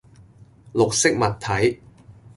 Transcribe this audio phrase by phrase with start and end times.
[0.73, 1.79] 綠色物體